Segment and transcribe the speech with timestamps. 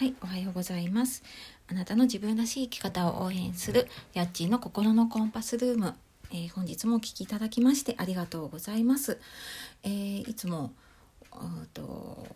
[0.00, 1.22] はい、おはようございます。
[1.70, 5.92] あなたの自分らしい生き方を応援するヤッチーの心のコンパスルーム。
[6.30, 9.18] えー本日もお聞きいただきましてありがとうございます。
[9.82, 10.72] えーいつも
[11.74, 12.26] と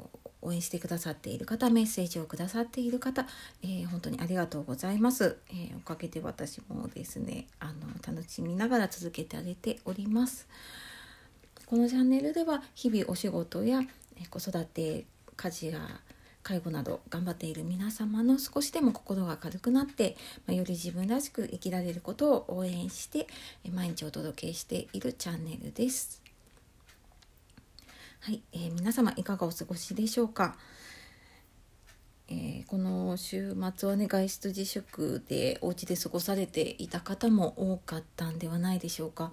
[0.42, 3.26] 応援してくださっている方、メッセージをくださっている方、
[3.62, 5.38] えー本当にありがとうございます。
[5.48, 7.72] えーおかげで私もですね、あの
[8.06, 10.46] 楽しみながら続けてあげております。
[11.64, 13.80] このチャンネルでは日々お仕事や
[14.28, 16.02] 子育て家事や
[16.44, 20.16] 介護など頑張っている皆様の少しでも心が軽くなって、
[20.46, 23.26] まあより自分らしく生きられることを応援して
[23.64, 26.22] え毎日お届けしているチャンネルです。
[28.20, 30.56] はい、えー皆様いかがお過ごしでしょうか？
[32.28, 39.30] えーこの週末はね外出自粛でお家で過ごされていた方も多かったんではないでしょうか？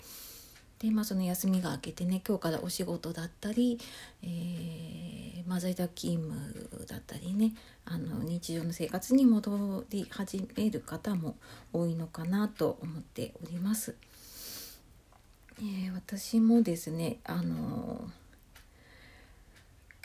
[0.81, 3.77] でまあその休みが明けてね今日からお仕事だったり、
[4.23, 7.54] えーまあ、在宅勤務だったりね
[7.85, 11.35] あの日常の生活に戻り始める方も
[11.71, 13.96] 多いのかなと思っております。
[15.60, 18.10] えー私もですねあの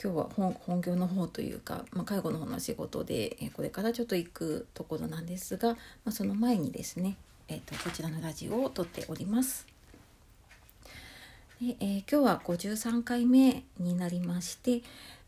[0.02, 7.16] 今日は本本業の方というか、まあ、介護の方の仕事で、えこれからちょっと行くところなんですが、まあ、その前にですね、
[7.48, 9.75] えー、とこちらのラジオを撮っております。
[11.60, 14.82] でえー今日は53回目になりまして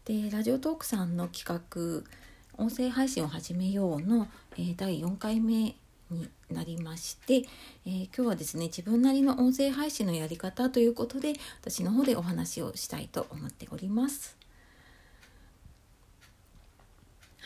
[0.05, 2.05] でラジオトークさんの企画
[2.63, 5.75] 「音声配信を始めようの」えー第4回目
[6.11, 7.47] になりまして、
[7.87, 14.37] えー今日はですね自分なりの音声配信のやり方ということで私の方でお話をしたいと思っております。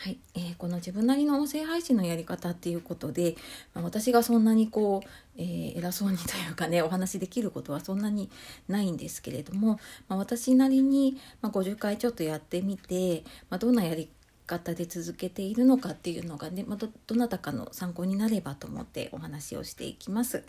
[0.03, 3.37] はい、えーこの自分なりの音声配信のやり方っていうことで、
[3.73, 8.29] まあ私がそんなにこう、えー偉そうにというかねお話しできることはそんなに
[8.67, 9.79] ないんですけれども、
[10.09, 14.09] まあ、私なりに、まあ、50回ちょっとやってみて、ま、どんなやり
[14.45, 20.43] 方で続けているのかっていうのがね、ま、どどなたかの参考になればと思ってお話をしていきます。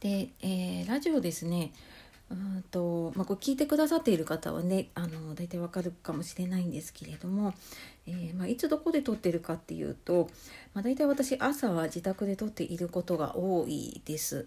[0.00, 1.72] で、えーラジオですね
[2.30, 7.54] うんとまあ、これ聞いてくださっている方はねあの大体わかるかもしれないんですけれども、
[8.06, 10.28] えーまあ、いつどこで撮ってるかっていうと、
[10.74, 14.46] まあ、大体私朝は自宅で撮っていることが多いです。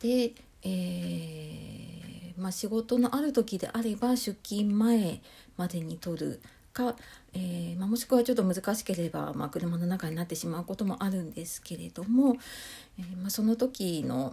[0.00, 0.32] で、
[0.64, 5.20] えーまあ、仕事のある時であれば出勤前
[5.56, 6.40] までに撮る
[6.72, 6.96] か、
[7.32, 12.36] えーま、もしくはちょっと難しければ、ま、車の中になってしまうこともあるんですけれども、
[12.98, 14.32] えま、その時の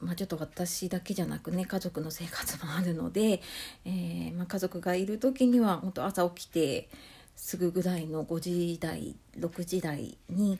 [0.00, 3.40] まあ、ちょっと私だけじゃなくね家族の生活もあるので、
[3.84, 6.88] えーまあ、家族がいる時には本当朝起きて
[7.36, 10.58] すぐぐらいの5時台6時台に、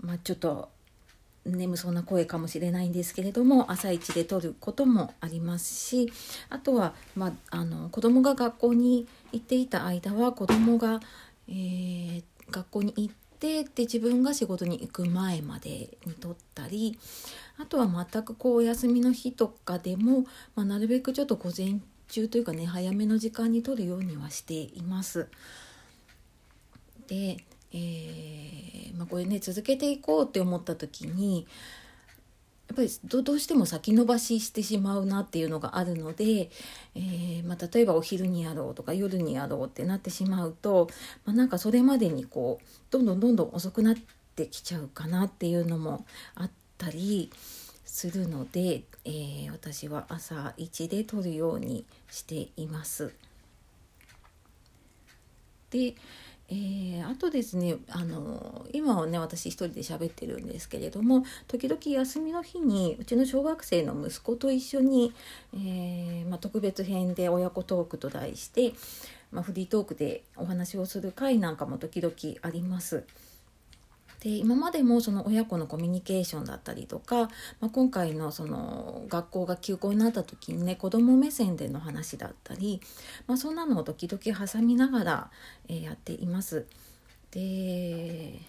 [0.00, 0.68] まあ、ちょっと
[1.44, 6.10] 眠そうな声かもしれないんですけれども朝一で撮ることもありますし
[6.48, 11.00] あとは、まあ、あの子供が学校に行っていた間は子供が、
[11.48, 13.14] えー学校に行っ
[13.44, 16.98] てで自分が仕事に行く前までに撮ったり
[17.58, 20.24] あとは全くこうお休みの日とかでも、
[20.56, 25.28] まあ、なるべくちょっと午前中というかね早めの時間に撮るようにはしています。
[27.06, 27.36] で、
[27.72, 31.46] えーまあ、これね続けていこうって思った時に
[32.74, 36.50] っぱりどうしても先延ばししてしまうなっていうのがあるので、
[36.94, 40.88] えーまあ、例えばお昼にやろうとか夜にやろうってなってしまうと、
[41.24, 43.96] まあ、なんかそれまでにこうどんどんどんどん遅くなっ
[44.34, 47.30] てきちゃうかなっていうのもあったり
[47.84, 53.14] するので、えー私は朝一で撮るようにしています。
[55.70, 55.94] で、
[56.48, 65.12] えーあとですねあの今はね私一人で喋ってるんですけれども時々休みの日にうちの小学生の息子と一緒に、
[65.54, 68.72] えーまあ、特別編で親子トークと題して、
[69.30, 73.04] まあ、フリートークでお話をする回なんかも時々あります。
[74.24, 77.28] で今までもその親子のコミュニケーションだったりとか、
[77.60, 82.80] まあ、今回のその学校が休校になった時にね子ども目線での話だったり、
[83.26, 85.30] まあ、そんなのを時々挟みながら、
[85.68, 86.64] えやっています。
[87.32, 88.40] で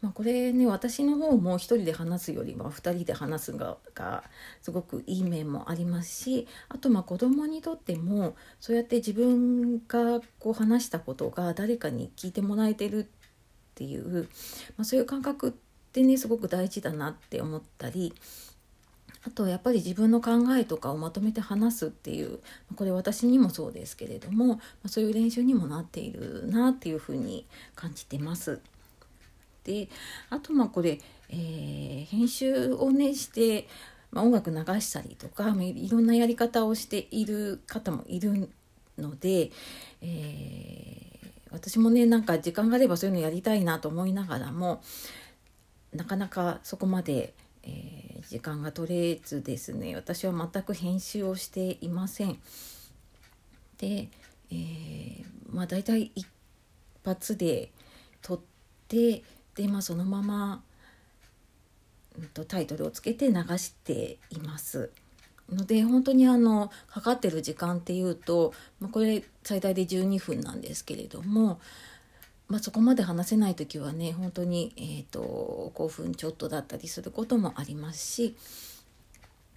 [0.00, 4.22] まあ、これね私の方も一人で話すよりは二人で話すがが
[4.62, 13.10] すごくいい面もありますしあとまあ子供にとってもそうやって自分がこう話したことが誰かに聞いてもらえてる
[13.78, 14.28] っていう、
[14.76, 15.52] まあ、そういう感覚っ
[15.92, 18.12] てねすごく大事だなって思ったり
[19.24, 22.40] あとやっぱり自分の考えとかをまとめて話すっていう
[22.74, 27.46] これ私にもそうですけれども、ま、そういう練習にもなっているなっていうふうに
[27.76, 28.60] 感じてます。
[29.62, 29.88] で
[30.30, 30.98] あとまあこれ、
[31.28, 33.68] えー編集をねして、
[34.10, 38.48] まあ、音楽流したりとかいろんなやり方をしている方もいる
[38.96, 39.50] ので、
[40.00, 41.07] え、
[41.50, 44.82] 私もねなんか時間があればそういうのやりたいなと思いながらも
[45.92, 52.38] なかなかそこまで、えー、時間が取れずですね私は全く編集をしていません。
[53.78, 54.08] で、
[54.50, 56.26] えー、まあ大体一
[57.04, 57.70] 発で
[58.22, 58.40] 撮っ
[58.88, 59.22] て
[59.54, 60.62] で、まあ、そのまま、
[62.16, 64.90] うん、とタイトルをつけて流しています。
[65.50, 71.60] ので本当にあのかかってる時間っていうと、まあ、これ最大で12分なんですけれども、
[72.48, 78.36] まあ、そこまで話せない時はね本当に、えーと、5分ちょっとだったりすることもありますし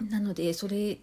[0.09, 0.97] なのでそれ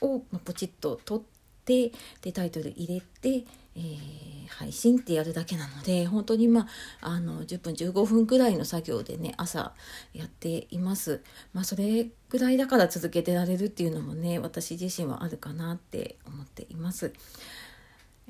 [0.00, 1.24] をポチッと取っ
[1.64, 3.44] てでタイトル入れて、
[3.76, 6.68] えー、配信ってやるだけなので本当にま
[7.00, 9.72] ああの10分15分ぐらいの作業でね朝
[10.12, 11.22] やっています。
[11.52, 17.12] まあ、それぐらいだから続けてられるっていうのもね私自身はあるかなって思っています。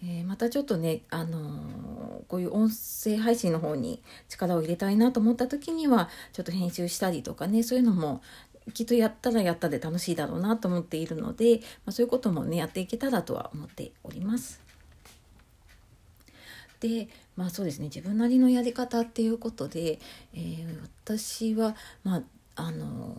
[0.02, 8.20] えー、またちょっとね、あのー、こういう音声配信の方に力を入れたいなと思った時にはちょっと編集したりとかねそういうのも
[8.72, 14.63] きっとやったらやったで楽しいだろうなと思っているので、まあ、そういうこともねやっていけたらとは思っております。
[16.84, 19.98] でまあそうですね自分なりのやり方っていうことで、
[20.34, 22.22] えー、私はまあ
[22.56, 23.16] あの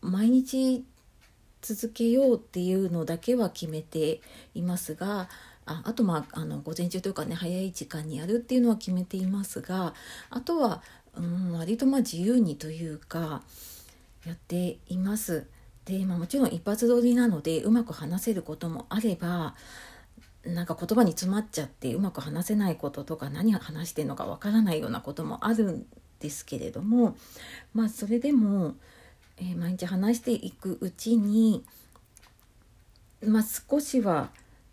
[0.00, 0.84] 毎日
[1.62, 4.20] 続けようっていうのだけは決めて
[4.54, 5.28] いますが
[5.66, 9.94] ああとまああの午前中というかね早い時間にやるっていうのは決めていますが
[10.30, 10.80] あとは、
[11.16, 13.42] うん、割とまあ自由にというか
[14.24, 15.46] やっています。
[15.84, 19.54] で、まあ、もちろん一発撮りなのでうまく話せることもあれば
[20.54, 25.86] なんか言葉に詰まっちゃってうまく話せないこととか何話してんのかわからないようなこともあるん
[26.20, 27.16] ですけれども
[27.74, 28.74] まあそれでも
[29.40, 31.64] えー、毎日話していくうちに、
[33.24, 34.30] まあ、少しは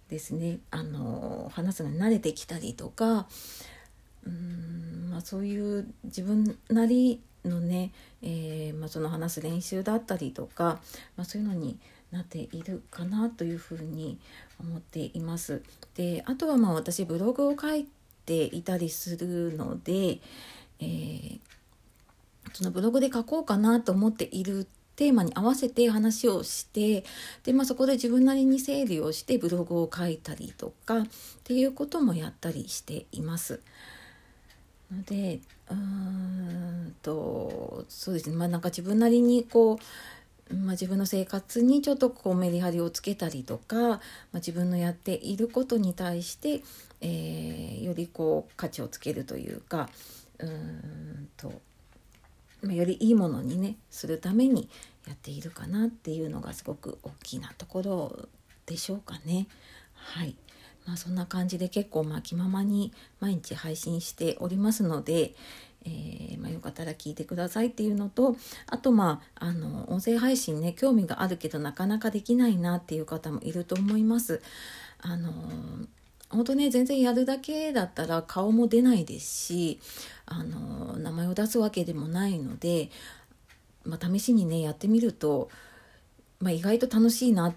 [0.10, 3.28] ですねあの話すのに慣れてきたりとか
[4.26, 7.92] うん、まあ、そういう自分なりのね、
[8.24, 10.80] えー、まあ、その話す練習だったりとか、
[11.16, 11.78] まあ、そういうのに
[12.16, 14.18] なっているかなというふうに
[14.60, 15.62] 思っています。
[15.96, 17.88] であとはまあ私ブログを書い
[18.26, 20.20] ていたりするので、
[20.80, 21.40] えー
[22.54, 27.04] そのブログで書こうかなと思っているテーマに合わせて話をして
[27.44, 31.08] で、まあ、そこで自分なりに整理をしてブログを書いたりとかっ
[31.44, 33.60] ていうこともやったりしています。
[34.90, 35.40] ので
[35.70, 39.78] うーんとそうですねまあなんか自分なりにこう、
[40.52, 44.00] まあ、自分の生活にちょっとこうメリハリをつけたりとか、まあ、
[44.36, 46.62] 自分のやっていることに対して、
[47.02, 49.90] えー、よりこう価値をつけるというか
[50.38, 51.52] うんと
[52.64, 54.70] よりいいものにねするために
[55.08, 58.28] やっているかなっていうのがすごく大きなところ
[58.66, 59.48] でしょうかね。
[59.94, 60.36] はい
[60.86, 65.34] まあ、そんな感じで結構まあ気ままに毎日配信しておりますので、
[65.86, 68.36] えー、まあ、よかったら聞いてくださいっていうのと
[68.68, 74.42] あとまああの音声配信ね興味があるけどなかなかできないなっていう方もいると思います。
[75.00, 75.32] あの
[76.30, 79.80] 本当ね全然やるだけだったら顔も出ないですし
[80.26, 82.90] あの名前を出すわけでもないので、
[83.84, 85.50] まあ、試しにねやってみると、
[86.40, 87.54] まあ、意外と楽しいな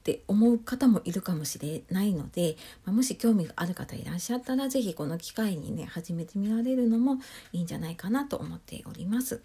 [0.00, 2.56] って思う方もいるかもしれないので、
[2.86, 7.18] まあ、もし興味がある方いらっしゃったら是非この機会にね始めてみられるのも
[7.52, 9.42] いいんじゃないかなと思っております。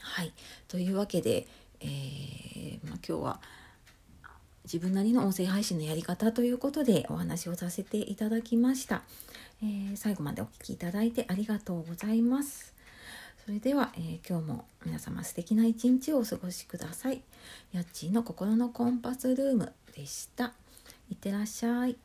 [0.00, 0.32] はい
[0.68, 1.46] というわけで、
[1.80, 3.40] えーまあ、今日は
[4.64, 9.02] 自分なりの音声配信のやり方ということでお話をさせていただきました。
[9.60, 12.71] えー、最後までお聴きいただいてありがとうございます。
[13.44, 17.22] それでは、えー、今日も皆様素敵な一日をお過ごしください。
[17.72, 20.52] やっちーの心のコンパスルームでした。
[21.10, 21.96] いってらっしゃい。